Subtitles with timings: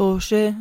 [0.00, 0.54] طوشة.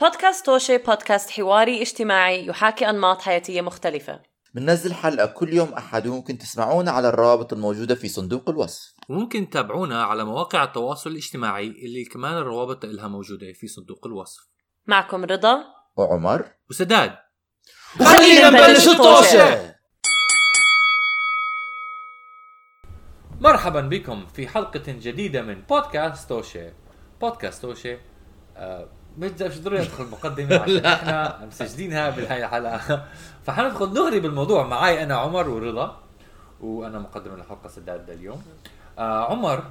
[0.00, 4.22] بودكاست توشي بودكاست حواري اجتماعي يحاكي أنماط حياتية مختلفة.
[4.54, 8.94] بننزل حلقة كل يوم أحد وممكن تسمعونا على الروابط الموجودة في صندوق الوصف.
[9.08, 14.48] وممكن تتابعونا على مواقع التواصل الاجتماعي اللي كمان الروابط لها موجودة في صندوق الوصف.
[14.86, 15.64] معكم رضا.
[15.96, 16.48] وعمر.
[16.70, 17.16] وسداد.
[17.98, 19.74] خلينا نبلش الطوشة.
[23.40, 26.70] مرحبا بكم في حلقة جديدة من بودكاست توشي
[27.20, 27.98] بودكاست توشي
[29.18, 33.04] مش مش ضروري ادخل مقدمة عشان إحنا مسجلينها بهاي الحلقة.
[33.46, 34.66] فحندخل دغري بالموضوع.
[34.66, 35.98] معي أنا عمر ورضا
[36.60, 38.42] وأنا مقدم الحلقة سداد اليوم.
[38.98, 39.64] آه عمر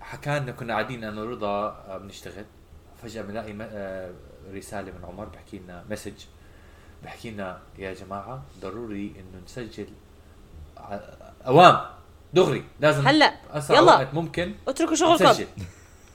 [0.00, 2.44] حكى لنا كنا قاعدين أنا ورضا آه بنشتغل.
[3.02, 4.10] فجأة بنلاقي م- آه
[4.54, 6.12] رسالة من عمر بحكي لنا مسج
[7.04, 9.86] بحكي لنا يا جماعة ضروري إنه نسجل
[10.76, 10.98] ع-
[11.46, 11.80] أوام.
[12.34, 12.64] دغري.
[12.80, 13.34] لازم هلا.
[13.52, 13.92] أسرع يلا.
[13.96, 15.44] وقت ممكن اتركوا شغلكم.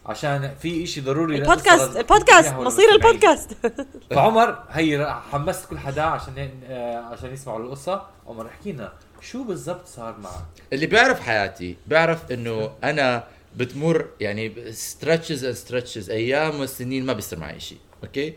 [0.05, 2.91] عشان في إشي ضروري البودكاست البودكاست مصير.
[2.91, 3.51] البودكاست.
[4.15, 8.01] فعمر هي حمست كل حدا عشان آه، عشان يسمعوا القصة.
[8.27, 10.33] عمر احكي لنا شو بالضبط صار معك؟
[10.73, 13.23] اللي بيعرف حياتي بيعرف إنه أنا
[13.55, 18.33] بتمر يعني stretches and stretches أيام وسنين ما بيصير معي شيء okay؟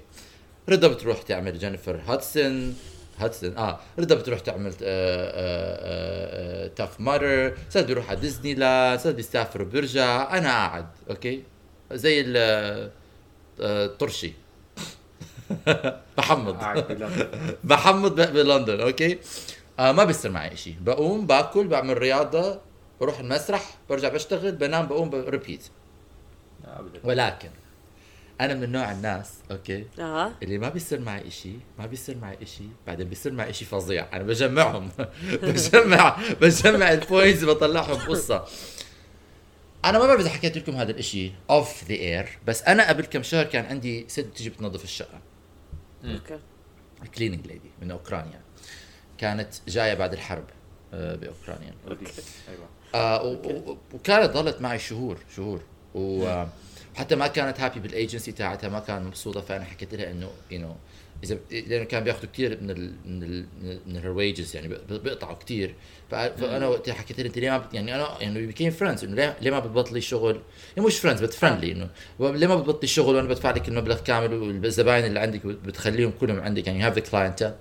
[0.68, 2.76] رضا بتروح تعمل Jennifer Hudson
[3.18, 4.72] Hudson آه رضا بتروح تعمل
[6.76, 11.42] Tough Mudder سعد بيروح على ديزني لاند سعد بيسافر وبيرجع أنا قاعد okay؟
[11.92, 12.90] زي ال-
[13.60, 14.32] آه، الطرشي
[16.18, 16.56] بحمض.
[17.64, 19.18] بحمض بلندن okay.
[19.78, 22.60] آه ما بيصير معي شيء بقوم باكل بعمل رياضة
[23.00, 25.62] بروح المسرح برجع بشتغل بنام بقوم ب repeat
[26.64, 27.00] آه، أبداً.
[27.04, 27.48] ولكن
[28.40, 30.32] أنا من نوع الناس okay آه.
[30.42, 34.06] اللي ما بيصير معي إشي ما بيصير معي إشي بعدين بيصير معي إشي فظيع.
[34.12, 34.90] أنا بجمعهم.
[35.42, 38.44] بجمع بجمع ال points بطلعهم بقصه
[39.84, 43.22] أنا ما بعرف إذا حكيت لكم هذا الإشي off the air بس أنا قبل كم
[43.22, 45.20] شهر كان عندي ست تيجي بتنظف الشقة.
[46.04, 46.38] okay.
[47.14, 48.40] cleaning lady من أوكرانيا.
[49.18, 50.44] كانت جاية بعد الحرب
[50.94, 51.74] آه، بأوكرانيا.
[51.88, 52.08] رديء.
[52.48, 52.68] أيوه.
[52.94, 53.22] آه
[53.94, 55.60] وكانت ظلت معي شهور شهور.
[55.94, 60.60] وحتى ما كانت happy بال agency تاعتها ما كانت مبسوطة فأنا حكيت لها إنه you
[60.60, 60.76] know
[61.24, 63.46] اذا لأنه كان بياخذوا كثير من ال من ال
[63.86, 65.74] من ال wages يعني بي- بيقطعوا كثير
[66.10, 69.14] فانا وقتها حكيت لها أنت ليه ما بت- يعني أنا يعني we became friends إنه
[69.14, 70.40] ليه, ليه ما بتبطلي شغل؟
[70.76, 71.88] يعني مش friends بس friendly إنه
[72.20, 76.66] ليه ما بتبطلي شغل؟ وأنا بدفع لك المبلغ كامل والزباين اللي عندك بتخليهم كلهم عندك
[76.66, 77.54] يعني have the client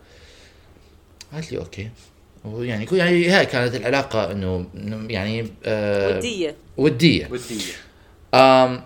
[1.34, 1.90] قالت لي okay.
[2.46, 4.68] ويعني يعني هاي كانت العلاقة إنه
[5.10, 6.56] يعني آه ودية.
[6.78, 7.28] ودية.
[7.32, 7.74] ودية.
[8.34, 8.84] أم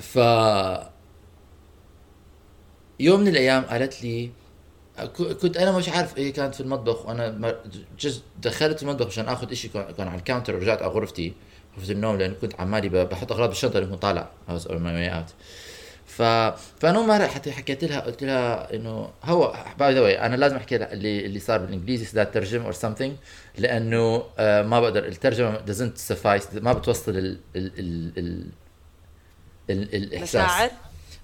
[0.00, 0.18] ف
[3.00, 4.30] يوم من الأيام قالت لي
[5.16, 7.54] كنت أنا مش عارف هي كانت في المطبخ وأنا ما-
[8.00, 11.32] just دخلت المطبخ عشان آخذ شيء كان على الكاونتر ورجعت على غرفتي
[11.78, 14.28] غرفه النوم لأن كنت عمالي بحط اغراض بالشنطة طالع.
[14.48, 15.24] on my way out
[16.06, 16.22] ف
[16.80, 20.92] فأنا مره حتى حكيت لها قلت لها إنه هو by the أنا لازم أحكي لها
[20.92, 23.10] اللي اللي صار بالإنجليزي سعد بترجم or something
[23.58, 28.46] لأنه آه ما بقدر الترجمة doesn't suffice ما بتوصل ال ال ال ال
[29.70, 30.34] ال الإحساس.
[30.34, 30.70] مشاعر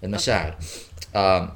[0.05, 0.59] المشاعر.
[1.17, 1.51] آم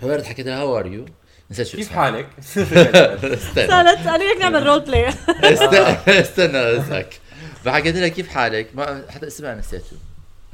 [0.00, 1.04] فبرد حكيت لها how are you
[1.50, 1.92] نسيت شو كيف.
[1.92, 3.66] حالك؟ استنى.
[3.66, 5.08] سالت قالوا لك نعمل role play
[5.54, 7.20] استنى استنى أسألك.
[7.64, 9.96] فحكيت لها كيف حالك؟ ما حتى اسمها نسيته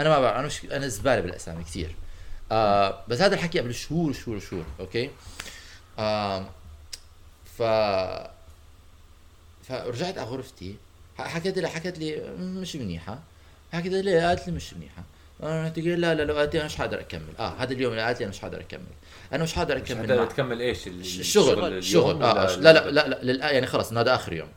[0.00, 1.94] أنا ما بعرف أنا مش أنا زبالة بالأسامي كثير.
[2.52, 5.10] آه بس هذا الحكي قبل شهور شهور شهور أوكي؟
[5.98, 6.44] آه
[7.58, 7.62] ف
[9.68, 10.74] فرجعت على غرفتي.
[11.18, 13.18] ح- حكيت لها حكت لي مش منيحة.
[13.72, 15.02] حكيت لها ليه؟ قالت لي مش منيحة.
[15.42, 17.22] أنا تقول لا لا لو قالت لي أنا مش حقدر أكمل.
[17.38, 18.80] آه هذا اليوم اللي قالت لي أنا مش حقدر أكمل.
[19.32, 20.32] أنا مش حقدر أكمل هذا معك.
[20.32, 23.92] تكمل إيش ال- الشغل اليوم شغل ولا آه لا لا لا لا للآ يعني خلص
[23.92, 24.48] هذا آخر يوم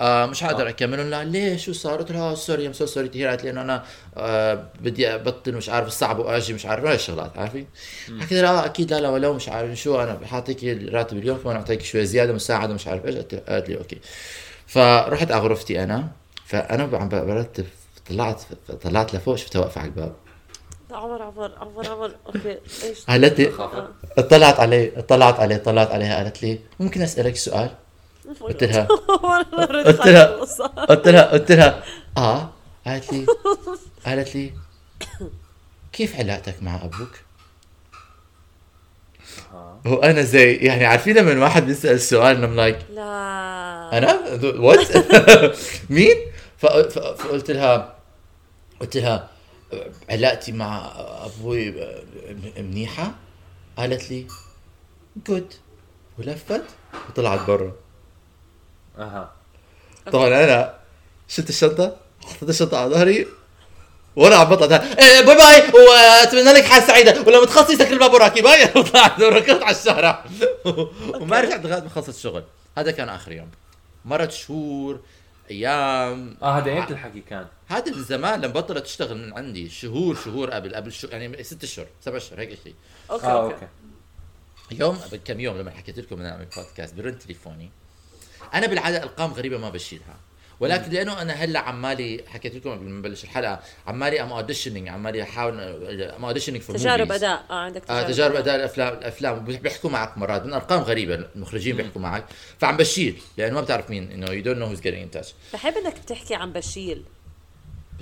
[0.00, 0.70] آه مش حقدر آه.
[0.70, 3.84] أكمل لا ليش شو صار؟ قلت لها sorry I'm so sorry قالت لي انه أنا
[4.16, 7.66] آه بدي أبطل مش عارف الصعب وأجي مش عارف هاي الشغلات عارفين؟
[8.20, 11.56] حكيت لها آه أكيد لا لا ولو مش عارف شو أنا حاعطيك راتب اليوم كمان
[11.56, 13.14] أعطيك شوي زيادة مساعدة مش عارف إيش
[13.48, 13.98] قالت لي okay
[14.66, 16.08] فرحت على غرفتي أنا
[16.46, 17.64] فأنا عم برتب
[18.08, 18.42] طلعت
[18.82, 20.14] طلعت لفوق شفتها واقفه على الباب
[20.90, 22.10] عمر عمر عمر عمر.
[22.26, 23.52] okay إيش؟ قالت لي.
[24.18, 27.70] اطلعت عليه اطلعت عليه طلعت عليها قالت لي ممكن أسألك سؤال؟
[28.40, 28.88] قلت لها.
[29.86, 30.24] قلت لها
[30.86, 31.82] قلت لها قلت لها
[32.16, 32.50] آه
[32.86, 33.26] قالت لي
[34.06, 34.52] قالت لي
[35.92, 37.10] كيف علاقتك مع أبوك؟
[39.86, 43.98] وأنا زي يعني عارفين لما الواحد بيسأل السؤال أنا لايك لا.
[43.98, 44.88] أنا؟ وات
[45.90, 46.16] مين؟
[46.58, 47.94] فقلت لها
[48.80, 49.28] قلت لها
[50.10, 50.92] علاقتي مع
[51.24, 51.74] أبوي
[52.58, 53.14] منيحة؟
[53.76, 54.26] قالت لي
[55.26, 55.54] جود
[56.18, 56.62] ولفت
[57.08, 57.72] وطلعت برا.
[58.98, 59.32] أها.
[60.12, 60.74] طبعا أنا
[61.28, 63.26] شلت الشنطة حطيت الشنطة على ظهري
[64.16, 64.76] وأنا عم بطلع.
[64.76, 67.20] إيه bye bye وأتمنى لك حياة سعيدة.
[67.26, 68.66] ولما تخلصي سكر الباب وراكي bye.
[68.82, 70.24] طلعت وركضت على الشارع.
[71.20, 72.44] وما رجعت لغاية ما خلصت الشغل.
[72.78, 73.48] هذا كان آخر يوم.
[74.04, 75.00] مرت شهور
[75.50, 76.36] أيام.
[76.42, 80.50] آه هذا إمتى الحكي كان؟ هذا من زمان لما بطلت تشتغل من عندي شهور شهور
[80.50, 82.74] قبل قبل شو يعني ست أشهر سبع أشهر هيك شيء.
[83.10, 83.68] okay آه okay.
[84.70, 87.70] يوم قبل كم يوم لما حكيت لكم أنا اعمل بودكاست برن تليفوني.
[88.54, 90.16] أنا بالعادة ارقام غريبة ما بشيلها.
[90.60, 95.22] ولكن لأنه أنا هلأ عمالي حكيت لكم قبل ما نبلش الحلقة عمالي I'm auditioning عمالي
[95.22, 95.60] أحاول
[96.00, 98.56] I'm auditioning for تجارب أداء آه عندك آه تجارب, تجارب أداء.
[98.56, 102.24] الأفلام الأفلام بيحكوا معك مرات من أرقام غريبة المخرجين بيحكوا معك
[102.58, 105.74] فعم بشيل لأنه ما بتعرف مين إنه you don't know who's getting in touch بحب
[105.74, 107.02] إنك بتحكي عن بشيل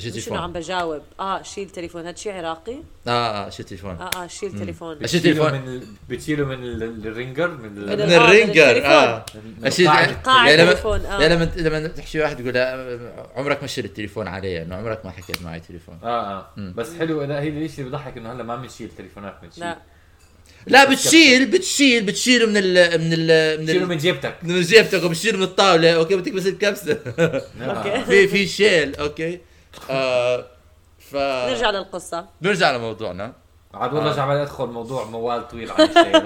[0.07, 2.07] مش انه عم بجاوب؟ آه شيل تليفون.
[2.07, 2.77] هذا شيء عراقي؟
[3.09, 3.11] آه
[3.47, 3.91] آه شيل تليفون.
[3.91, 4.95] آه آه شيل تليفون.
[4.95, 5.53] بتشيله تليفون.
[5.53, 5.83] من.
[6.09, 8.85] بتشيله من ال- الرينجر؟ من, آه، من الرينجر.
[8.87, 9.25] آه.
[9.65, 9.89] أشيل.
[9.89, 11.21] قاعد يعني لما تليفون، آه.
[11.23, 12.99] يعني لما لما تحكي واحد يقول لا
[13.37, 15.99] عمرك ما شيل التليفون علي انه عمرك ما حكيت معي تليفون.
[16.03, 16.47] آه آه.
[16.77, 19.79] بس حلو لا هي الشيء اللي بضحك إنه هلا ما بنشيل تليفونات بنشيل لا.
[20.67, 24.35] لا بتشيل بتشيل بتشيله من ال من ال من بتشيله ال من جيبتك.
[24.43, 25.95] من جيبتك وبتشيله من الطاولة.
[25.97, 26.99] أوكي بدك بس الكبسة.
[27.61, 28.05] أوكي.
[28.05, 29.41] في في شيل أوكي.
[29.91, 30.47] آه
[30.99, 32.27] ف نرجع للقصة.
[32.43, 33.33] نرجع لموضوعنا.
[33.75, 36.19] عاد والله جعبال ادخل موضوع موال طويل عن الشيء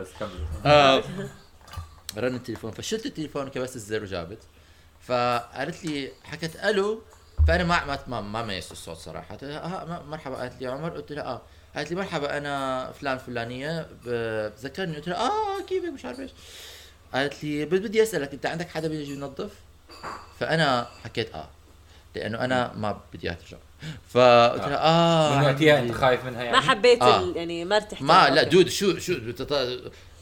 [0.00, 0.46] بس كمل.
[0.66, 1.02] آه
[2.16, 2.70] رن التليفون.
[2.70, 4.38] فشلت التليفون كبست الزر وجابت.
[5.00, 7.02] فقالت لي حكت ألو.
[7.48, 9.34] فأنا ما ما ما, ما ميزت الصوت صراحة.
[9.34, 10.36] قلت لها آه مرحبا.
[10.36, 10.90] قالت لي عمر.
[10.90, 11.42] قلت لها آه.
[11.76, 13.86] قالت لي مرحبا أنا فلان فلانية.
[14.04, 16.30] بتذكرني قلت لها آه كيفك؟ مش عارف إيش.
[17.14, 19.50] قالت لي بدي أسألك أنت عندك حدا بيجي ينظف؟
[20.40, 21.48] فأنا حكيت آه.
[22.14, 23.56] لأنه أنا ما بدي اياها ترجع
[24.10, 27.20] فقلت لها آه من وقتها عندي- أنت خايف منها يعني؟ ما حبيت آه.
[27.20, 28.02] ال- يعني ما ارتحت.
[28.02, 28.42] ما لا.
[28.42, 29.12] dude شو شو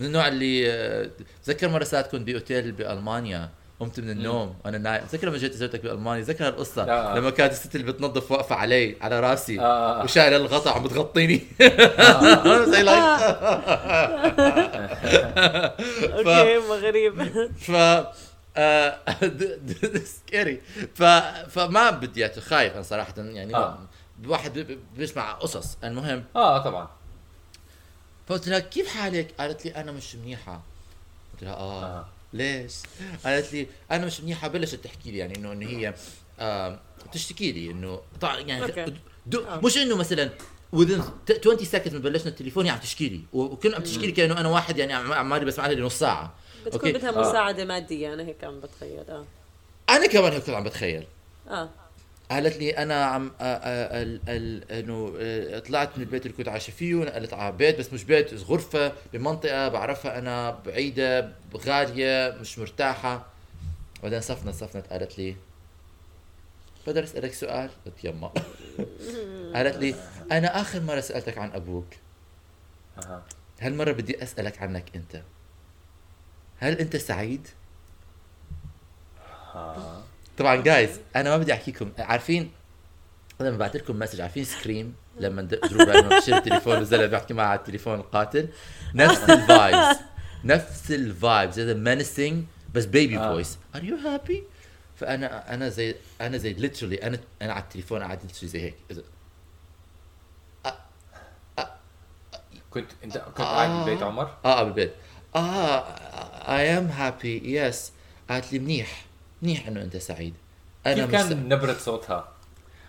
[0.01, 1.11] من النوع اللي آه،
[1.45, 3.49] تذكر مرة ساعات كنت بأوتيل بألمانيا؟
[3.81, 5.03] قمت من النوم أنا نايم.
[5.13, 7.19] تذكر لما جيت زرتك بألمانيا؟ تذكر القصة آه.
[7.19, 10.05] لما كانت الست اللي بتنظف واقفة علي على رأسي آه.
[10.05, 11.37] وشايلة الغطا عم بتغطيني.
[12.73, 12.91] زي like-
[16.17, 17.23] okay غريب
[17.59, 17.71] ف
[20.05, 20.61] scary
[20.95, 21.03] ف
[21.51, 23.79] فما بدي خايف أنا صراحة يعني آه.
[24.23, 26.89] الواحد بي- بيسمع قصص المهم آه طبعا
[28.29, 30.63] فقلت لها كيف حالك؟ قالت لي أنا مش منيحة
[31.33, 32.07] قلت لها آه, آه.
[32.33, 32.75] ليش؟
[33.25, 35.95] قالت لي أنا مش منيحة بلشت تحكي لي يعني إنه إنه هي
[36.41, 36.79] آه
[37.13, 38.01] تشتكي لي إنه
[38.49, 38.95] يعني.
[39.27, 39.61] dude آه.
[39.65, 40.31] مش إنه مثلا
[40.77, 41.03] within
[41.47, 44.49] 20 seconds من بلشنا التليفون هي عم تشكي لي وكنا عم تشكي لي كأنه أنا
[44.49, 46.35] واحد يعني عم- عمالي بسمع لها نص ساعة
[46.67, 46.93] بتكون أوكي.
[46.93, 47.29] بدها آه.
[47.31, 49.25] مساعدة مادية أنا هيك عم بتخيل آه.
[49.91, 51.07] أنا كمان هيك كنت عم بتخيل.
[51.49, 51.69] آه.
[52.31, 56.49] قالت لي أنا عم آه، آه، ال- ال- إنه آه، طلعت من البيت اللي كنت
[56.49, 62.59] عايشة فيه ونقلت على بيت بس مش بيت غرفة بمنطقة بعرفها أنا بعيدة غالية مش
[62.59, 63.27] مرتاحة.
[64.03, 65.37] بعدين صفنت صفنت قالت لي
[66.87, 68.31] بقدر أسألك سؤال؟ قلت يما.
[69.55, 69.95] قالت لي
[70.33, 71.87] أنا آخر مرة سألتك عن أبوك.
[72.99, 73.23] أها.
[73.61, 75.23] هالمرة بدي أسألك عنك أنت.
[76.61, 77.49] هل أنت سعيد؟
[79.55, 80.03] آه.
[80.39, 81.93] طبعا guys أنا ما بدي أحكيكم.
[81.99, 82.51] عارفين
[83.41, 87.47] أنا لما بعت لكم message عارفين Scream لما ضرب لما بشيل التليفون والزلمه بيحكي معه
[87.47, 88.49] على التليفون القاتل.
[88.95, 89.99] نفس ال vibes
[90.45, 92.35] نفس ال vibes هذا menacing
[92.75, 93.33] بس baby آه.
[93.33, 94.45] voice are you happy
[94.97, 98.75] فأنا أنا زي أنا زي literally أنا أنا على التليفون قاعد زي هيك.
[98.93, 98.97] إذا-
[102.71, 104.93] كنت أنت كنت قاعد بالبيت عمر؟ آه بالبيت.
[105.37, 105.85] آه.
[106.51, 107.93] I am happy yes
[108.31, 109.05] قالت لي منيح.
[109.43, 110.35] منيح إنه أنت سعيد.
[110.87, 111.37] أنا كيف كان سعيد.
[111.53, 112.29] نبرة صوتها؟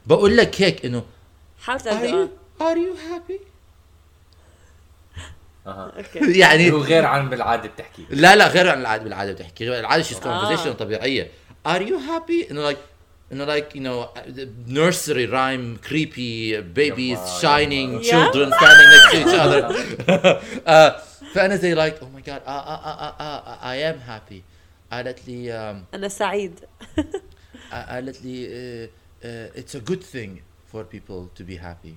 [0.05, 1.03] بقول لك هيك إنه
[1.63, 2.27] حاول are تلاقي you
[2.61, 3.41] are you happy?
[5.67, 5.91] أها.
[5.97, 6.39] okay.
[6.39, 8.05] يعني هو غير عن بالعادة بتحكي.
[8.09, 9.79] لا لا غير عن العادة بالعادة بتحكي.
[9.79, 10.21] العادة she's آه.
[10.21, 11.31] conversation طبيعية.
[11.67, 12.51] Are you happy?
[12.51, 12.77] إنه like
[13.31, 14.07] إنه like you know
[14.67, 18.31] nursery rhyme creepy babies يما- shining يما.
[18.31, 19.63] children standing next to each other.
[20.67, 21.01] آه،
[21.34, 24.40] فانا زي like oh my god آه آه آه آه آه I am happy
[24.92, 26.60] قالت لي آم، انا سعيد
[27.72, 28.46] قالت لي
[28.86, 28.90] uh,
[29.22, 30.30] uh, it's a good thing
[30.72, 31.94] for people to be happy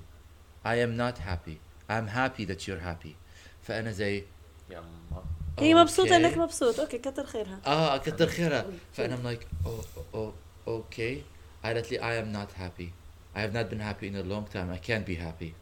[0.66, 1.58] I am not happy
[1.90, 3.16] I'm happy that you're happy
[3.62, 4.24] فأنا زي
[4.70, 5.24] يما
[5.60, 6.26] هي مبسوطه أوكي.
[6.28, 10.32] انك مبسوط اوكي كتر خيرها اه كتر خيرها فأنا I'm like oh, oh
[10.70, 11.16] okay
[11.64, 12.90] قالت لي I am not happy
[13.36, 15.54] I have not been happy in a long time I can't be happy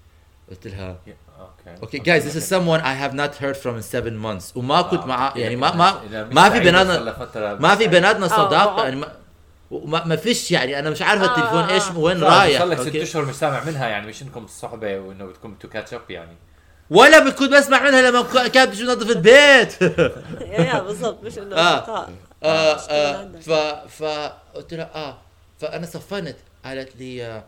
[0.50, 1.14] قلت لها okay okay
[1.82, 5.32] guys this is someone I have not heard from 7 months وما آه، كنت مع
[5.36, 6.00] يعني ما ما
[6.32, 8.84] ما في بيناتنا ما في بيناتنا آه، صداقة آه.
[8.84, 12.96] يعني ما, ما فيش يعني أنا مش عارفه التليفون إيش وين رايح صار لك ست
[12.96, 16.36] أشهر مش سامع منها يعني مش إنكم صحبة وانه بدكم to catch up يعني.
[16.90, 19.82] ولا بكون بسمع منها لما كانت بتجي تنظف البيت.
[20.58, 22.08] يا بالضبط مش إنه آه.
[22.42, 22.76] آه
[23.40, 23.50] ف
[23.88, 24.02] ف
[24.54, 25.18] قلت لها آه.
[25.60, 27.42] فأنا صفنت قالت لي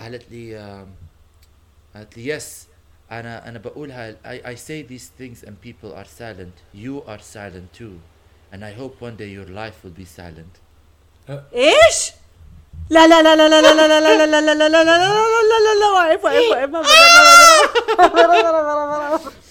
[0.00, 0.84] قالت لي
[1.94, 2.66] قالت لي يس
[3.10, 7.72] أنا أنا بقولها I, I say these things and people are silent you are silent
[7.78, 7.94] too
[8.52, 10.60] and I hope one day your life will be silent
[11.30, 12.12] إيش؟
[12.90, 15.58] لا لا لا لا لا لا لا لا لا لا لا لا لا لا لا
[15.64, 16.86] لا لا واقف واقف واقف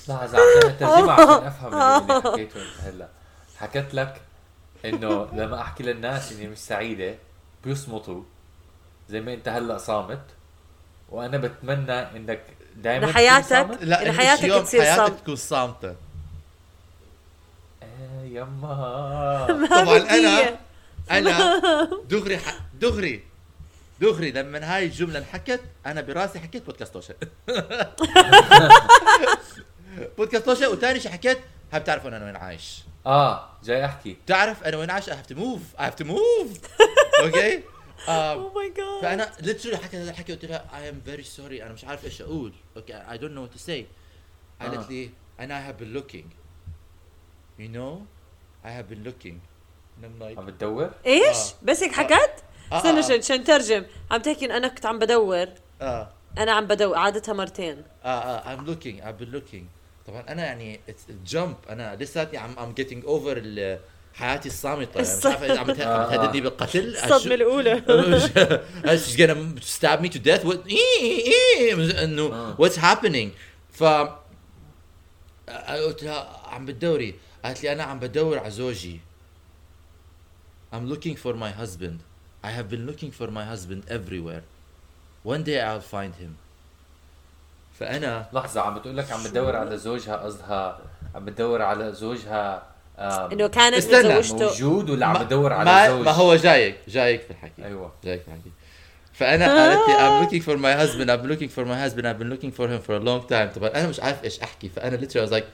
[0.09, 3.07] لحظة عشان الترجمة عشان افهم اللي حكيته انت هلا
[3.57, 4.21] حكت لك
[4.85, 7.15] انه لما احكي للناس اني مش سعيدة
[7.63, 8.23] بيصمتوا
[9.09, 10.21] زي ما انت هلا صامت
[11.11, 12.41] وأنا بتمنى إنك
[12.75, 14.99] دائما لحياتك لا لحياتك تصير صامت.
[14.99, 15.95] حياتك تكون صامتة؟
[17.83, 19.47] آه، يما.
[19.71, 20.57] طبعا أنا
[21.11, 21.59] أنا
[22.09, 22.55] دغري ح...
[22.73, 23.23] دغري.
[24.01, 27.15] دغري لما هاي الجملة انحكت أنا براسي حكيت بودكاست توشة.
[30.17, 31.39] بودكاست توشة وثاني شيء حكيت
[31.73, 32.83] ها بتعرفوا أنا وين عايش.
[33.05, 34.13] آه جاي أحكي.
[34.25, 36.57] بتعرف أنا وين عايش؟ I have to move I have to move
[37.23, 37.63] okay
[38.07, 41.61] oh my God فأنا literally حكيت هذا الحكي قلت لها I am very sorry.
[41.61, 42.53] أنا مش عارف إيش أقول.
[42.77, 43.83] okay I don't know what to say.
[44.61, 44.89] قالت آه.
[44.89, 46.25] لي أنا I have been looking.
[47.59, 48.05] You know
[48.65, 49.35] I have been looking.
[49.97, 51.53] And I'm like عم بتدور؟ إيش؟ آه.
[51.63, 53.17] بس هيك حكت؟ آه، استنى آه.
[53.17, 55.47] عشان ترجم عم تحكي أنا كنت عم بدور.
[55.81, 56.09] آه.
[56.37, 57.83] أنا عم بدور عادتها مرتين.
[58.03, 59.03] آه آه I'm looking.
[59.03, 59.63] I've been looking.
[60.07, 60.79] طبعا أنا يعني
[61.25, 63.79] جمب أنا لساتني عم I'm getting over ال-
[64.13, 67.81] حياتي الصامتة يعني مش عارف إذا عم عم تهددني بالقتل؟ الصدمة الأولى.
[68.97, 72.55] she's gonna stab me to death what إيه إيه إنه آه.
[72.55, 73.29] what's happening
[73.71, 73.83] ف
[75.67, 78.99] قلت لها عم بتدوري؟ قالت لي أنا عم بدور على زوجي.
[80.73, 81.99] I'm looking for my husband.
[82.43, 84.43] I have been looking for my husband everywhere.
[85.23, 86.35] One day I'll find him.
[87.79, 90.79] فأنا لحظة عم بتقول لك عم بتدور على زوجها قصدها
[91.15, 92.68] عم بتدور على زوجها
[92.99, 97.21] إنه كانت استنى، متزوجته موجود ولا عم بتدور على ما, زوج ما هو جايك جايك
[97.21, 97.91] في الحكي أيوه.
[98.03, 98.51] جايك في الحكي
[99.13, 101.09] فأنا قالت لي I'm looking for my husband.
[101.09, 102.07] I'm looking for my husband.
[102.07, 103.55] I've been looking for him for a long time.
[103.55, 104.69] طبعا أنا مش عارف إيش أحكي.
[104.69, 105.45] فأنا literally I was like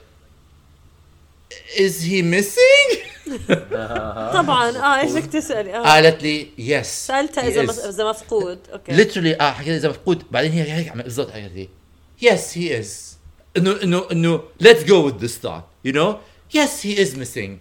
[1.76, 2.88] is he missing?
[4.38, 4.76] طبعا.
[4.76, 5.82] آه إيش بدك تسألي؟ آه.
[5.82, 8.58] قالت لي yes سألتها إذا إذا مفقود.
[8.72, 9.04] أوكي.
[9.04, 10.22] Literally آه حكيت إذا مفقود.
[10.30, 11.68] بعدين هي هيك عم بالضبط قالت لي
[12.22, 13.16] yes he is.
[13.56, 16.16] انه انه إنه let's go with this thought you know?
[16.57, 17.51] yes he is missing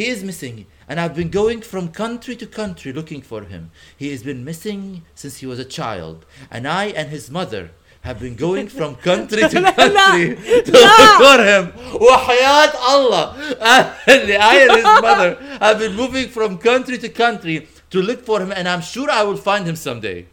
[0.00, 0.56] he is missing
[0.88, 3.62] and I've been going from country to country looking for him
[4.02, 4.82] he has been missing
[5.20, 6.18] since he was a child
[6.54, 7.64] and I and his mother
[8.08, 10.26] have been going from country to country
[10.68, 11.64] to look for him
[12.06, 13.24] وحياة الله
[14.08, 15.30] اللي I and his mother
[15.64, 17.56] have been moving from country to country
[17.90, 20.26] to look for him and I'm sure I will find him someday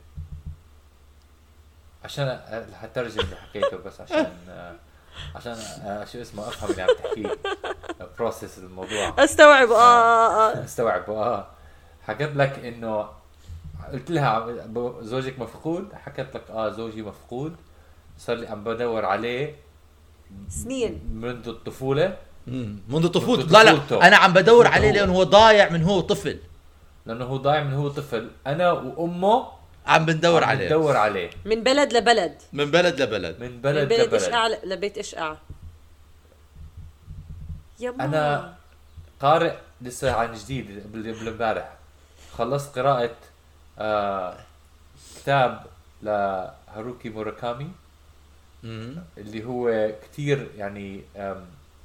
[2.04, 4.76] عشان أ- حترجم اللي حكيته بس عشان آه،
[5.36, 5.52] عشان
[5.86, 7.38] آه، شو اسمه افهم اللي عم تحكيه
[8.19, 9.15] بروسس الموضوع.
[9.19, 9.71] أستوعب.
[9.71, 10.53] آه آه.
[10.53, 11.11] آه أستوعب.
[11.11, 11.47] آه.
[12.07, 13.09] حكت لك إنه
[13.93, 14.47] قلت لها
[15.01, 17.57] زوجك مفقود؟ حكت لك آه زوجي مفقود.
[18.19, 19.57] صار لي عم بدور عليه
[20.49, 21.01] سنين.
[21.15, 22.17] منذ الطفولة.
[22.47, 22.81] مم.
[22.89, 24.09] منذ طفولته لا لا.
[24.09, 24.91] أنا عم بدور عليه.
[24.93, 26.39] لأنه هو ضايع من هو طفل.
[27.07, 28.31] لأنه هو ضايع من هو طفل.
[28.47, 29.47] أنا وأمه
[29.87, 30.67] عم بندور عم عليه.
[30.67, 31.31] ندور عليه.
[31.45, 32.35] من بلد لبلد.
[32.53, 33.41] من بلد لبلد.
[33.41, 35.37] من من بلد بلد لبلد اشعاع لبيت اشعاع
[37.81, 38.55] يما أنا
[39.21, 41.73] قارئ لسه عن جديد قبل قبل امبارح.
[42.39, 43.17] خلصت قراءة
[43.79, 44.37] آه
[45.17, 45.67] كتاب
[46.03, 47.73] لهاروكي موراكامي.
[49.19, 51.03] اللي هو كتير يعني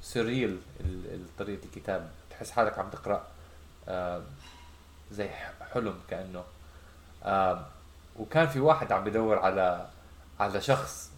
[0.01, 0.59] سريل
[1.39, 2.09] طريقة الكتاب.
[2.29, 3.23] تحس حالك عم تقرأ
[3.87, 4.23] آم،
[5.11, 6.43] زي ح- حلم كأنه.
[7.23, 7.65] آم،
[8.19, 9.87] وكان في واحد عم بدور على
[10.39, 11.11] على شخص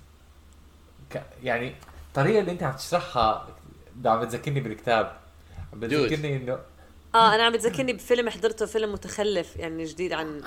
[1.14, 1.76] ك يعني
[2.08, 3.48] الطريقة اللي أنت عم تشرحها
[4.06, 5.12] عم بتذكرني بالكتاب.
[5.74, 6.60] عم بتذكرني إنه
[7.16, 10.42] آه أنا عم بتذكرني بفيلم حضرته فيلم متخلف يعني جديد عن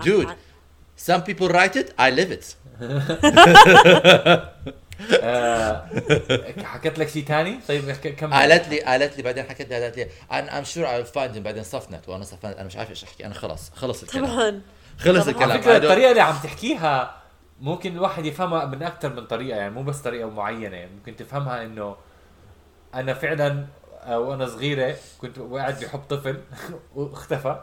[0.00, 0.08] Dude.
[0.26, 0.36] عن-
[1.06, 2.44] some people write it I live it.
[5.22, 5.86] آه
[6.64, 8.32] حكيت لك شيء ثاني طيب ك- كمل.
[8.32, 10.08] قالت لي قالت لي بعدين حكت لي قالت لي
[10.64, 12.08] sure I will find him بعدين صفنت.
[12.08, 12.44] وأنا صفنت.
[12.56, 13.26] أنا مش عارف إيش أحكي.
[13.26, 14.26] أنا خلص خلص الكلام.
[14.26, 14.60] طبعا.
[14.98, 15.28] خلص.
[15.28, 15.50] الكلام.
[15.50, 17.16] على فكرة I don't- الطريقة اللي عم تحكيها
[17.60, 20.86] ممكن الواحد يفهمها من أكثر من طريقة يعني مو بس طريقة معينة.
[20.96, 21.96] ممكن تفهمها إنه
[22.94, 23.66] أنا فعلا
[24.02, 26.40] آه، وأنا صغيرة كنت قاعد بحب طفل.
[26.94, 27.62] واختفى.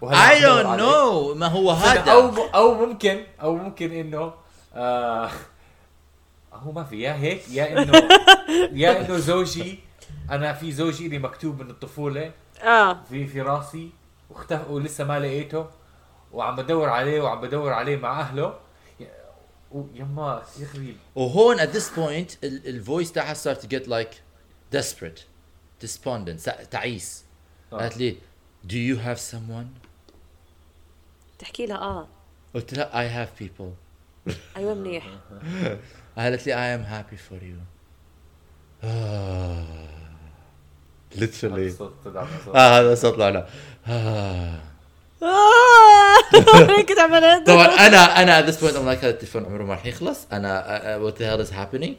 [0.00, 0.76] don't عليه.
[0.78, 1.36] know.
[1.36, 4.32] ما هو هذا؟ أو أو ممكن أو ممكن إنه
[4.74, 5.30] آه
[6.52, 7.00] هو ما في.
[7.00, 8.08] يا هيك يا إنه
[8.72, 9.78] يا إنه زوجي.
[10.30, 12.32] أنا في زوجي اللي مكتوب من الطفولة.
[12.62, 12.98] آه.
[13.08, 13.90] في في راسي.
[14.30, 15.66] واختفى ولسه ما لقيته.
[16.32, 18.54] وعم بدور عليه وعم بدور عليه مع أهله.
[19.94, 20.42] يما
[20.74, 24.14] غريب وهون at this point ال- الفويس تاعها start to get like
[24.76, 25.20] desperate
[25.84, 27.24] despondent سا- تعيس
[27.72, 27.76] آه.
[27.76, 28.16] قالت لي
[28.68, 29.66] do you have someone
[31.38, 32.08] تحكي لها آه
[32.54, 33.70] قلت لها I have people
[34.56, 35.06] أيوه منيح
[36.18, 37.58] قالت لي I am happy for you
[38.84, 39.64] آه.
[41.16, 42.56] literally الصوت تبع الصوت.
[42.56, 43.46] آه هذا صوت لعنة
[43.86, 44.60] آه.
[45.22, 46.18] آه.
[46.88, 49.86] كنت عملت طبعا أنا أنا at this point I'm like هذا التليفون عمره ما راح
[49.86, 51.92] يخلص أنا uh, uh, what the hell is happening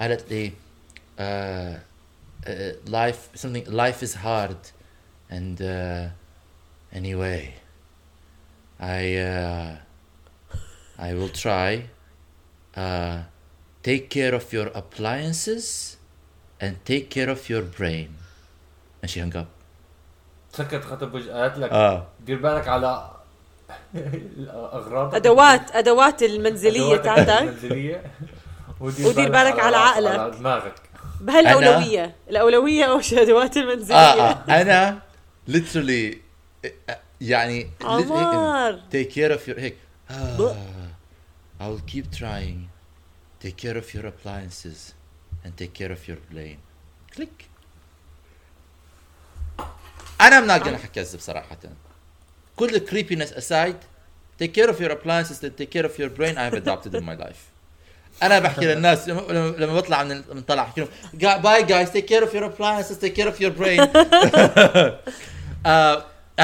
[0.00, 0.52] قالت لي
[2.47, 4.57] uh, uh, life something life is hard
[5.29, 6.07] and uh,
[6.99, 7.53] anyway
[8.79, 9.75] I uh,
[10.97, 11.89] I will try
[12.75, 13.17] uh,
[13.83, 15.97] take care of your appliances
[16.59, 18.09] and take care of your brain
[19.01, 19.49] and she hung up
[20.53, 23.11] سكت خطب وجه قالت لك اه دير بالك على
[24.49, 28.03] اغراضك ادوات ادوات المنزليه أدواتك تاعتك المنزليه
[28.79, 30.19] ودير بالك على عقلك.
[30.19, 30.73] على دماغك
[31.20, 35.02] بهالاولويه الاولويه أو الادوات المنزليه آه آه أنا
[35.50, 36.16] literally
[37.20, 38.80] يعني عمار.
[38.92, 39.76] take care of your هيك
[40.10, 40.56] آه,
[41.60, 42.68] I will keep trying
[43.46, 44.92] take care of your appliances
[45.44, 46.58] and take care of your brain
[47.16, 47.44] click
[50.20, 51.58] أنا I'm not gonna هكذب صراحة
[52.56, 53.76] كل creepiness aside
[54.42, 57.04] take care of your appliances and take care of your brain I have adopted in
[57.04, 57.55] my life
[58.22, 60.90] أنا بحكي للناس لما بطلع من من طلع بحكي لهم
[61.42, 63.86] bye guys take care of your appliance take care of your brain I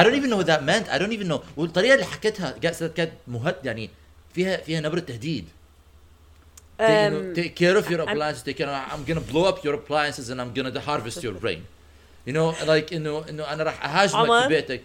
[0.03, 2.51] don't even know that meant I don't even know والطريقة اللي حكيتها
[2.87, 3.89] كانت مهد يعني
[4.33, 5.45] فيها فيها نبرة تهديد.
[7.33, 9.03] take care of your appliance take care I'm.
[9.07, 11.63] gonna blow up your appliance and I'm gonna harvest your brain
[12.27, 14.81] you know like انه انه أنا راح أهاجمك في بيتك.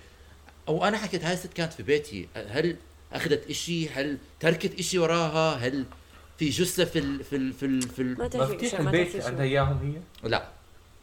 [0.66, 2.28] وأنا حكيت هاي الست كانت في بيتي.
[2.50, 2.76] هل
[3.12, 5.84] أخذت إشي؟ هل تركت إشي وراها؟ هل
[6.38, 9.26] في جثة في ال في ال في ال في ال ما مفاتيح البيت.
[9.26, 10.48] عندها إياهم هي؟ لا.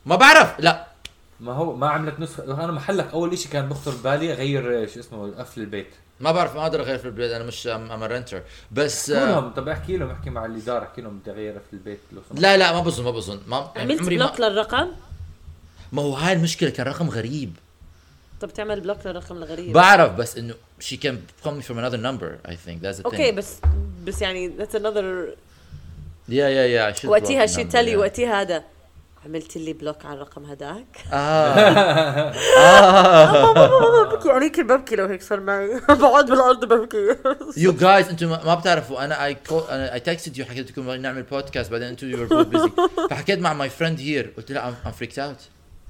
[0.06, 0.88] ما بعرف لا.
[1.39, 2.44] ما هو ما عملت نسخة.
[2.44, 5.88] أنا محلك أول إشي كان بخطر ببالي غير شو اسمه قفل البيت.
[6.20, 8.41] ما بعرف ما أقدر أغير في البيت أنا مش I'm renter
[8.72, 11.74] بس آه لهم طب أحكي لهم أحكي مع اللي دار احكي لهم بدي اغير في
[11.74, 12.42] البيت لو سمحت.
[12.42, 13.39] لا لا ما بظن ما بظن.
[13.48, 14.88] ما يعني عملت عمري ما block للرقم؟
[15.91, 17.56] ما هو هاي المشكلة كان رقم غريب.
[18.41, 19.74] طب تعمل block للرقم الغريب.
[19.74, 22.82] بعرف بس إنه she can call me from another number I think.
[22.82, 23.58] That's the okay بس
[24.06, 24.52] بس يعني
[26.30, 27.96] yeah yeah yeah I should وقتها شي تلي.
[27.96, 28.63] وقتها هذا.
[29.26, 30.86] عملت لي block على الرقم هذاك.
[31.13, 32.34] آه.
[32.58, 33.54] آه
[34.13, 35.82] ببكي يعني كل ببكي لو هيك صار معي.
[35.89, 37.15] بقعد بالأرض ببكي
[37.68, 41.24] you guys أنتم ما بتعرفوا أنا I call أنا I texted you حكيت لكم نعمل
[41.24, 42.70] بودكاست بعدين أنتم were both busy.
[43.10, 45.41] فحكيت مع my friend here قلت لها I'm freaked out.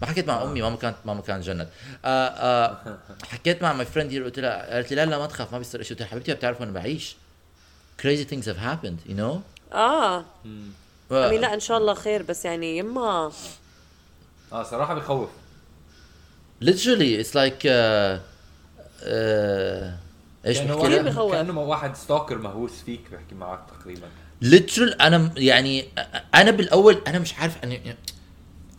[0.01, 1.67] ما حكيت مع أمي ماما كانت ماما كانت جنت.
[2.05, 2.97] آه آه
[3.31, 5.81] حكيت مع my friend here قلت لها قالت لي لا لا ما تخاف ما بيصير
[5.81, 7.17] شيء قلت لها حبيبتي بتعرفوا أنا بعيش.
[8.01, 9.39] Crazy things have happened you know
[9.73, 13.31] آه امي لا إن شاء الله خير بس يعني يما
[14.53, 15.29] آه صراحة بخوف
[16.63, 18.19] literally it's like uh,
[19.03, 20.05] uh,
[20.45, 21.31] إيش بحكي؟ بخوف.
[21.31, 24.07] كأنه واحد stalker مهووس فيك بحكي معك تقريبا
[24.43, 25.85] literal أنا يعني
[26.35, 27.97] أنا بالأول أنا مش عارف أنا يعني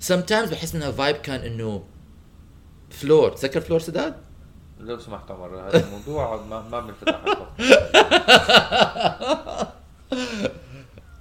[0.08, 1.84] sometimes بحس انها vibe كان إنه
[2.90, 4.14] فلور تتذكر فلور سداد؟
[4.80, 7.20] لو سمحت عمر هذا الموضوع ما ما بنفتح.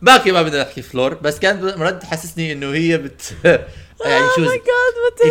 [0.01, 3.35] باقي ما بدنا نحكي فلور بس كان مرات تحسسني إنه هي بت
[4.05, 4.45] يعني شو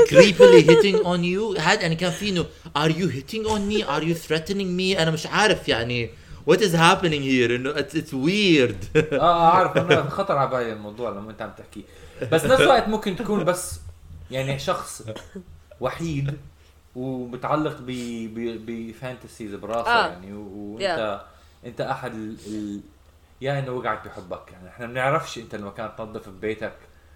[0.04, 2.44] creepily hitting on you هذا يعني كان في إنه
[2.78, 3.82] are you hitting on me?
[3.82, 5.00] Are you threatening me?
[5.00, 6.10] أنا مش عارف يعني
[6.50, 8.96] what is happening here إنه it's, it's weird.
[8.96, 11.84] آه آه، اعرف أنا خطر على بالي الموضوع لما أنت عم تحكي.
[12.32, 13.80] بس نفس الوقت ممكن تكون بس
[14.30, 15.02] يعني شخص
[15.80, 16.36] وحيد
[16.96, 17.86] ومتعلق ب
[18.34, 20.06] ب ب fantasies براسه آه.
[20.08, 20.32] يعني.
[20.32, 21.20] و- وانت
[21.66, 22.36] انت أحد ال...
[22.46, 22.80] ال...
[23.40, 24.68] يا إنه وقعت بحبك يعني.
[24.68, 26.72] إحنا ما بنعرفش أنت لما كانت تنظف ببيتك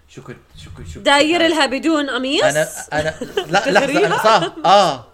[0.07, 3.13] شو كنت شو كنت شو داير لها بدون قميص؟ أنا أنا
[3.47, 4.55] لا لحظة أنا صح.
[4.65, 5.05] آه.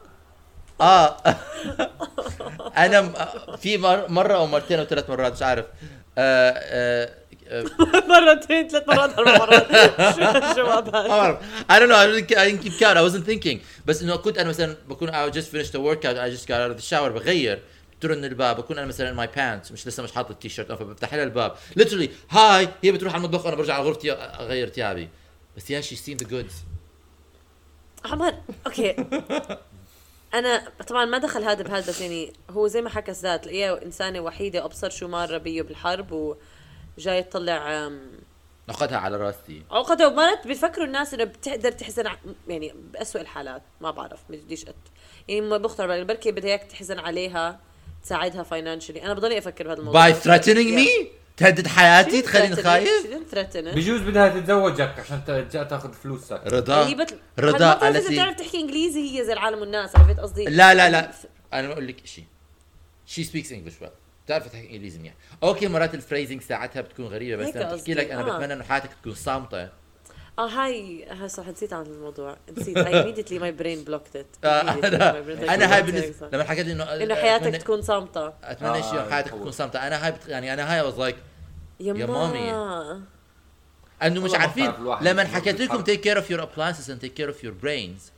[0.82, 1.18] آه.
[2.86, 3.02] أنا
[3.58, 5.66] في مر- مرة أو مرتين أو ثلاث مرات مش عارف.
[6.18, 7.10] آه آه
[8.10, 9.68] مرتين ثلاث مرات أربع مرات.
[10.16, 11.38] شو شو ما هذا بعرف
[11.70, 11.96] I don't know.
[11.96, 12.98] I didn't, I didn't keep count.
[12.98, 13.58] I wasn't thinking.
[13.86, 16.18] بس إنه كنت أنا مثلا بكون I just finished the workout.
[16.18, 17.10] I just got out of the shower.
[17.10, 17.60] بغير.
[18.02, 18.58] ترن الباب.
[18.58, 19.72] بكون أنا مثلا my pants.
[19.72, 20.72] مش لسه مش حاطط التيشيرت.
[20.72, 21.56] فبفتح لها الباب.
[21.80, 23.46] Literally هاي هي بتروح على المطبخ.
[23.46, 24.12] وأنا برجع على غرفتي.
[24.12, 25.10] أغير ثيابي.
[25.58, 26.54] بس يا she seen the goods.
[28.06, 28.34] عمر
[28.66, 28.96] أوكي.
[30.34, 34.20] أنا طبعا ما دخل هذا بهذا بس يعني هو زي ما حكى سداد تلاقيها إنسانة
[34.20, 36.38] وحيدة أبصر شو مارة بيه بالحرب
[36.98, 38.12] وجاي تطلع أم،
[38.70, 39.64] نقدها على راسي.
[39.72, 43.62] عقدة ومرات بيفكروا الناس إنه بتقدر تحزن ع- يعني بأسوأ الحالات.
[43.82, 44.76] ما بعرف ما بديش أت...
[45.28, 46.04] يعني ما بخطر بالي.
[46.04, 47.60] بركي بدها إياك تحزن عليها
[48.04, 50.12] تساعدها فاينانشلي أنا بضلني أفكر بهذا الموضوع.
[50.12, 51.06] By threatening me
[51.38, 53.08] تهدد حياتي؟ تخليني خايف؟
[53.56, 56.42] بجوز بدها تتزوجك عشان تاخذ فلوسك.
[56.48, 56.88] رضا.
[56.88, 57.20] هي بت...
[57.40, 60.74] رضا رضا قالت قالت لي تعرف تحكي إنجليزي؟ هي زي العالم والناس عرفت قصدي؟ لا
[60.74, 61.12] لا لا.
[61.54, 62.26] أنا بقول لك شيء.
[63.10, 64.05] She speaks English well.
[64.26, 67.94] بتعرف تحكي إنجليزي منيح أوكي مرات الفريزنج ساعتها بتكون غريبة بس تحكي قصدي.
[67.94, 68.38] لك أنا آه.
[68.38, 69.70] بتمنى إنه حياتك تكون صامتة
[70.40, 75.54] آه هاي هاي صح نسيت عن الموضوع نسيت immediately brain blocked it آه، Immediately أنا
[75.54, 75.82] أنا هاي.
[75.82, 79.30] بالنسبة لما حكيت لي انه إنه حياتك تكون صامتة أتمنى شيء آه، حياتك.
[79.32, 80.14] تكون صامتة أنا هاي.
[80.28, 81.16] يعني أنا هاي was like
[81.80, 82.52] يا mommy.
[84.04, 87.44] أنه مش عارفين لما حكيت لكم take care of your appliances and take care of
[87.44, 88.12] your brains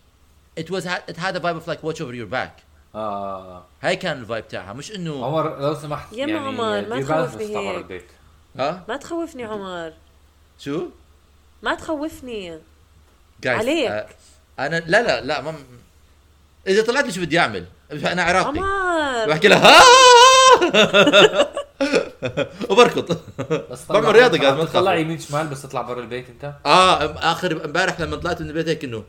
[0.60, 2.54] it was it had a vibe of like watch over your back
[2.98, 3.64] آه.
[3.82, 7.44] هاي كان ال vibe تاعها مش إنه عمر لو سمحت يا يعني عمر، ما تخوفني
[7.46, 7.78] بس تطلع برا هيك.
[7.78, 8.06] البيت.
[8.60, 9.94] ها؟ ما تخوفني عمر.
[10.60, 10.86] شو؟
[11.64, 12.58] ما تخوفني.
[13.46, 13.90] Guys, عليك.
[13.92, 14.08] آه،
[14.60, 15.54] أنا لا لا لا ما
[16.68, 18.48] إذا طلعت لي شو بدي أعمل أنا عراقي.
[18.48, 19.28] عمر.
[19.30, 19.74] بحكي لها
[22.70, 23.18] وبركض.
[23.72, 24.96] بس بعمل رياضة قاعد ما تطلع.
[24.96, 28.84] يمين شمال بس تطلع برا البيت انت؟ آه آخر امبارح لما طلعت من البيت هيك
[28.84, 29.04] إنه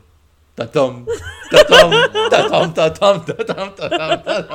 [0.59, 1.05] تاتم
[1.51, 1.91] تاتم
[2.29, 4.51] تاتم تاتم تاتم تاتم تاتم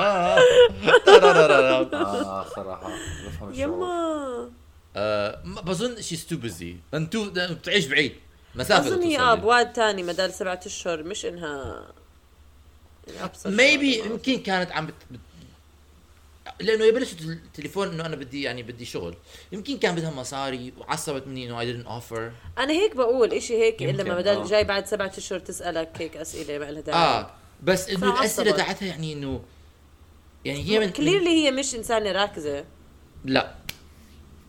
[1.97, 2.91] آه صراحة
[3.27, 4.49] بفهم يما
[5.45, 8.13] ما- بظن شي's too busy انتو بتعيش بعيد
[8.55, 9.35] مسافة أظن هي آه.
[9.35, 11.85] بواد تاني مدار سبعة أشهر مش إنها
[13.09, 14.07] يعني ميبي شوي.
[14.07, 14.89] يمكن كانت عم.
[16.61, 19.15] لأنه يبلش التليفون إنه أنا بدي يعني بدي شغل.
[19.53, 22.21] يمكن كان بدها مصاري وعصبت مني إنه I didn't offer.
[22.59, 24.47] أنا هيك بقول إشي هيك إلا لما بدل آه.
[24.47, 26.99] جاي بعد سبعة أشهر تسألك هيك أسئلة ما لها داعي.
[26.99, 27.31] آه
[27.63, 28.19] بس إنه.
[28.21, 29.43] الأسئلة تاعتها يعني إنه
[30.45, 32.65] يعني هي من كليرلي هي مش إنسانة راكزة.
[33.25, 33.55] لا.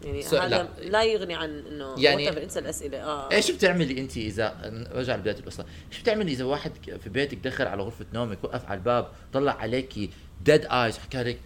[0.03, 0.89] يعني So- هذا لا.
[0.89, 2.97] لا, يغني عن إنه يعني- يعني انسى الأسئلة.
[3.03, 3.31] آه.
[3.31, 6.71] إيش بتعملي أنت إذا رجع لبداية القصة؟ إيش بتعملي إذا واحد
[7.03, 10.09] في بيتك دخل على غرفة نومك وقف على الباب طلع عليكي
[10.43, 11.39] ديد ايز حكى لك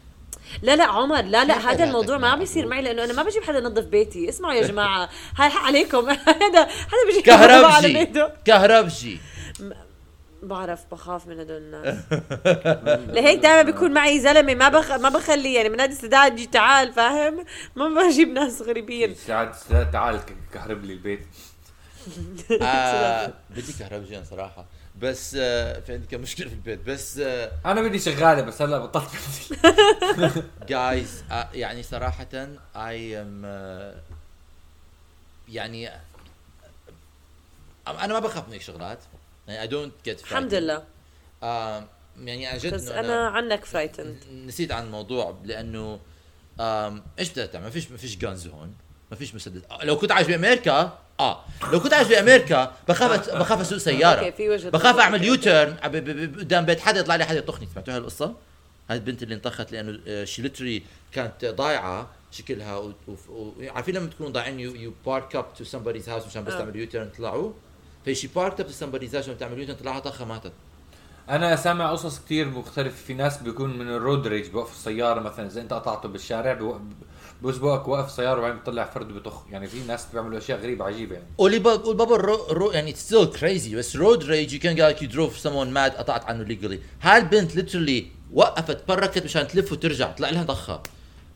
[0.61, 3.23] لا لا عمر لا لا هذا الموضوع ما عم بيصير أبوك؟ معي لأنه أنا ما
[3.23, 4.29] بجيب حدا ينظف بيتي.
[4.29, 6.09] اسمعوا يا جماعة هاي حق عليكم.
[6.43, 7.93] هذا هذا بيجي كهربجي.
[7.93, 9.19] بيته كهربجي.
[10.43, 11.97] بعرف بخاف من هدول الناس.
[13.15, 14.91] لهيك دائما بيكون معي زلمة ما بخ...
[14.91, 19.15] ما بخلي يعني هذه استدعاء جي تعال فاهم؟ ما بجيب ناس غريبين.
[19.27, 19.51] ساعد
[19.91, 20.19] تعال
[20.53, 21.27] كهرب لي البيت.
[22.61, 24.65] آه بدي كهربجي صراحة.
[25.01, 28.77] بس آه في عندي كم مشكلة في البيت بس آه أنا بدي شغالة بس هلا
[28.77, 29.09] بطلت.
[30.17, 33.45] بدي جايز آه يعني صراحة اي ام
[35.49, 35.89] يعني
[37.87, 38.99] أنا ما بخاف من هيك شغلات.
[39.47, 40.83] يعني اي دونت جيت الحمد لله.
[42.17, 45.99] يعني عن جد بس أنا عنك فرايتند نسيت عن الموضوع لأنه
[47.19, 48.75] إيش بدها تعمل؟ ما فيش ما فيش جانز هون.
[49.11, 53.61] ما فيش مسدس آه، لو كنت عايش بأمريكا آه لو كنت عايش بأمريكا بخاف بخاف
[53.61, 54.33] أسوق سيارة
[54.69, 54.99] بخاف.
[54.99, 55.73] أعمل يو تيرن
[56.39, 58.35] قدام بيت حدا يطلع لي حدا يطخني سمعتوا هاي القصة؟
[58.89, 62.93] هاي البنت اللي انطخت لأنه شي ليتري كانت ضايعة شكلها و...
[63.07, 63.11] و...
[63.29, 63.53] و...
[63.61, 66.57] عارفين لما تكونوا ضايعين يو يو بارك اب تو somebody's هاوس مشان بس آه.
[66.59, 67.51] تعمل يو تيرن تطلعوا
[68.05, 70.51] فهي شي بارك اب تو somebody's هاوس عشان تعمل يو تيرن طلعها طخه ماتت
[71.29, 73.05] أنا سامع قصص كتير مختلفة.
[73.07, 75.47] في ناس بيكون من الرود ريج بوقف السيارة مثلا.
[75.47, 76.77] إذا أنت قطعته بالشارع
[77.41, 81.27] بيسبقك واقف السيارة وبعدين بيطلع فرد بيطخ يعني في ناس بيعملوا أشياء غريبة عجيبة يعني.
[81.37, 85.01] واللي باب والبابا الرو رو يعني اتس ستيل كريزي بس رود ريج يو كان لايك
[85.01, 90.11] يو دروف سمون ماد قطعت عنه ليجلي هاي البنت ليترلي وقفت بركت مشان تلف وترجع
[90.11, 90.83] طلع لها ضخة.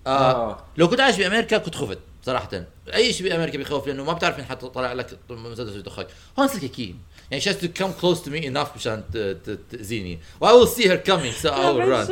[0.07, 0.63] آه آه.
[0.77, 2.49] لو كنت عايش بأمريكا كنت خفت صراحة.
[2.93, 6.07] أي شيء بأمريكا بيخوف لأنه ما بتعرف مين طلع لك مسدس يدخك
[6.39, 6.99] هون سلكيكين
[7.31, 10.51] يعني she has to come close to me enough مشان ت- ت- تاذيني و I
[10.51, 12.07] will see her coming so I will run.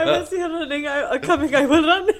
[0.00, 0.84] I will see her running.
[0.86, 0.88] I,
[1.28, 2.04] coming I will run.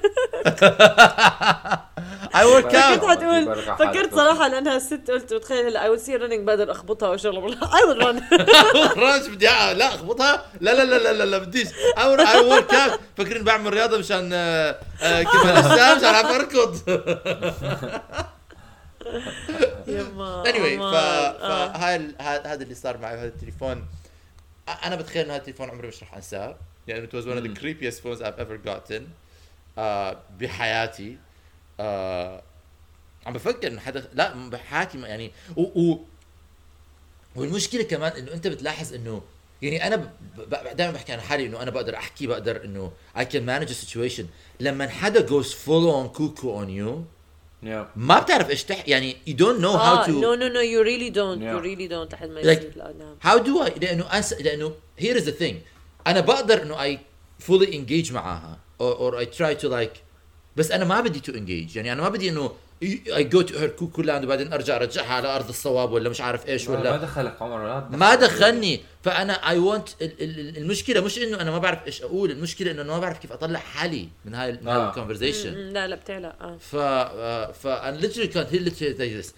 [2.34, 3.78] I work كنت out حتقول على حالك.
[3.78, 7.16] فكرت صراحة لأنها الست قلت وتخيل هلا I will see her running بقدر أخبطها أو
[7.16, 8.22] شغله بقول I will run.
[8.98, 11.68] رانش بدي أع- لا أخبطها؟ لا لا لا لا لا, لا بديش.
[11.98, 12.08] I I
[12.46, 16.78] work out فاكرين بعمل رياضة مشان آه، آه، كمال اجسام مشان اعرف أركض.
[19.88, 20.94] يما anyway ف عمر.
[20.96, 21.72] آه.
[21.72, 23.86] فهاي هذا اللي صار معي هذا التليفون
[24.84, 26.56] أنا بتخيل إنه هذا التليفون عمري مش رح انساه
[26.88, 29.02] يعني it was one of the creepiest phones I've ever gotten
[29.78, 31.16] آه، بحياتي
[31.80, 32.42] آه،
[33.26, 35.98] عم بفكر إنه حدا لا بحياتي ما- يعني و, و
[37.36, 39.22] والمشكلة كمان إنه أنت بتلاحظ إنه
[39.62, 40.10] يعني أنا ب...
[40.36, 40.76] ب...
[40.76, 44.22] دائما بحكي عن حالي إنه أنا بقدر أحكي بقدر إنه I can manage a situation
[44.60, 46.90] لما حدا goes full on cuckoo on you
[47.66, 47.86] yeah.
[47.96, 50.82] ما بتعرف إيش تح يعني you don't know آه how to no no no you
[50.86, 51.54] really don't Yeah.
[51.54, 54.32] you really don't لحد ما Like- يصير لا نعم how do I لأنه أس...
[54.32, 55.54] لأنه here is the thing
[56.06, 56.98] أنا بقدر انه I
[57.48, 59.96] fully engage معاها or, or I try to like
[60.56, 62.50] بس أنا ما بدي to engage يعني أنا ما بدي انه
[62.84, 66.48] I go to her cuckoo land وبعدين أرجع أرجعها على أرض الصواب ولا مش عارف
[66.48, 67.88] إيش ما ما ولا دخلك عمر ولا.
[67.90, 68.80] ما دخلني.
[69.04, 72.98] فأنا اي ونت المشكلة مش إنه أنا ما بعرف إيش أقول المشكلة إنه أنا ما
[72.98, 74.88] بعرف كيف أطلع حالي من هاي من هاي آه.
[74.88, 76.56] الكونفرزيشن لا لا بتعلق آه.
[76.56, 76.76] ف
[77.56, 79.32] ف and literally كانت هي literally like this.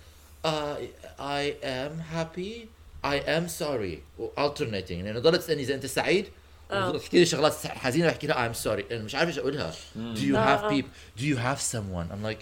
[0.44, 0.80] I
[1.20, 2.68] I am happy.
[3.04, 3.98] I am sorry.
[4.18, 4.90] و alternating.
[4.90, 6.26] يعني ضلت تسألني إذا أنت سعيد.
[6.70, 6.90] آه.
[6.90, 8.92] بتحكي لي شغلات حزينة بحكي لها I'm sorry.
[8.92, 9.72] أنا مش عارف إيش أقولها.
[10.14, 10.70] do you آه، have آه.
[10.70, 12.12] people do you have someone?
[12.12, 12.38] I'm like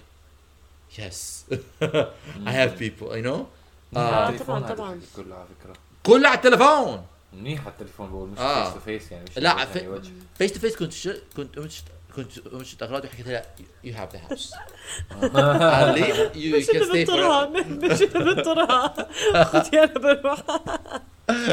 [0.99, 1.45] yes
[2.51, 3.47] I have people you know
[3.97, 4.29] آه، آه.
[4.29, 5.01] التليفون طبعاً، طبعاً.
[5.17, 8.39] كله على فكرة كله على التليفون منيح على التليفون بقول مش.
[8.39, 9.65] فيس تو فيس يعني مش لا
[10.39, 11.09] فيس تو فيس كنت ش...
[11.37, 11.59] كنت
[12.17, 13.43] كنت قمت اغراض وحكيت لها
[13.85, 14.55] you have the house
[15.35, 19.09] قال لي اللي stay for بالطرها مش بالطرها
[19.45, 20.43] خذي أنا بروح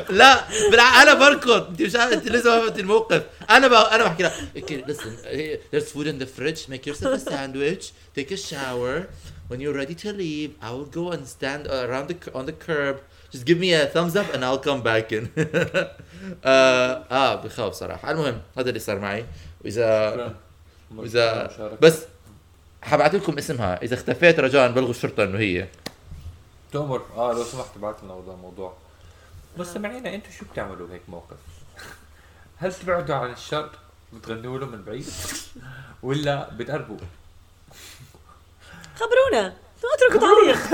[0.09, 1.01] لا بالع...
[1.03, 3.73] أنا بركض انت مش عارف انت لسه ما فهمت الموقف أنا ب...
[3.73, 5.25] أنا بحكي لها okay, listen
[5.71, 7.85] there's food in the fridge make yourself a sandwich
[8.17, 9.07] take a shower
[9.49, 12.95] when you're ready to leave I will go and stand around the on the curb
[13.33, 15.23] just give me a thumbs up and I'll come back in
[16.45, 19.25] آه, آه بخاف صراحة المهم هذا اللي صار معي
[19.63, 20.35] واذا.
[20.95, 21.49] واذا.
[21.81, 22.03] بس
[22.81, 23.81] حبعت لكم اسمها.
[23.81, 25.67] إذا اختفيت رجاء بلغوا الشرطة إنه هي.
[26.71, 28.73] تؤمر آه لو سمحت ابعث لنا هذا الموضوع
[29.57, 31.37] مستمعينا أنتم شو بتعملوا بهيك موقف؟
[32.57, 33.69] هل بتبعدوا عن الشر
[34.13, 35.05] بتغنوا له من بعيد؟
[36.03, 36.97] ولا بتقربوا؟
[38.95, 39.53] خبرونا.
[39.93, 40.73] اتركوا تعليق.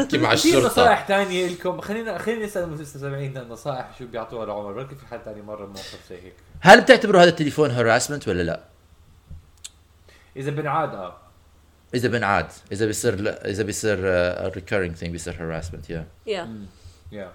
[0.00, 0.66] أحكي مع في الشرطة.
[0.66, 1.80] نصائح ثانية لكم.
[1.80, 4.72] خلينا خلينا نسأل المستمعين النصائح شو بيعطوها لعمر.
[4.72, 8.60] بركي في حد ثاني مرة موقف زي هيك؟ هل بتعتبروا هذا التليفون هراسمنت ولا لا؟
[10.36, 11.16] إذا بنعاد آه.
[11.94, 16.48] إذا بنعاد إذا بيصير لا إذا بيصير uh, recurring thing بيصير harassment يا يا
[17.12, 17.32] يا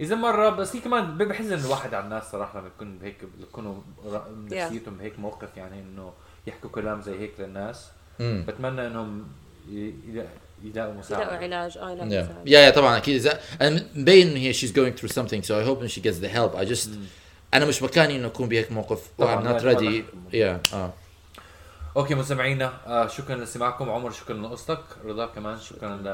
[0.00, 3.74] إذا مرة بس هي كمان بحزن الواحد على الناس صراحة لما يكون بهيك يكونوا
[4.06, 6.12] ر- نفسيتهم بهيك موقف يعني إنه
[6.46, 7.86] يحكوا كلام زي هيك للناس.
[8.20, 9.26] امم بتمنى إنهم
[9.70, 10.28] يلاقوا
[10.64, 12.40] يلاقوا مساعده علاج آه يلاقوا يا مساعدة.
[12.46, 13.14] يا طبعا أكيد.
[13.14, 16.18] إذا أنا مبين ان هي she's going through something so I hope ان she gets
[16.24, 16.88] the help I just
[17.54, 19.84] أنا مش مكاني إنه أكون بهيك موقف طبعاً، I'm not ready.
[19.84, 20.02] أحكم.
[20.32, 20.92] يا آه.
[21.96, 24.80] أوكي مستمعينا آه شكرا لاستماعكم عمر شكرا لقصتك.
[25.04, 25.96] رضا كمان شكرا.
[25.96, 26.04] ل...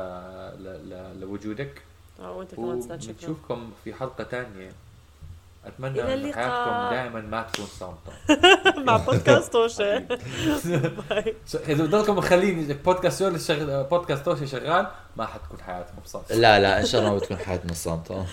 [0.65, 0.91] ل...
[0.91, 1.21] ل...
[1.21, 1.83] لوجودك.
[2.19, 3.13] وانت كمان شكرا.
[3.13, 4.73] ونشوفكم في حلقة ثانية
[5.67, 6.35] أتمنى إن.
[6.35, 8.13] حياتكم دائما ما تكون صامتة.
[8.87, 9.97] مع بودكاست توشة.
[11.73, 16.35] إذا بضلكم مخليني بودكاست شغل بودكاست توشي شغال ما حتكون حياتكم صامتة.
[16.35, 18.15] لا لا إن شاء الله ما بتكون حياتنا صامتة.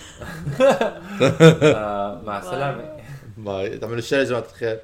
[1.62, 2.96] آه مع السلامة.
[3.36, 3.78] باي.
[3.78, 4.80] تعملوا الشيء يا جماعة الخير.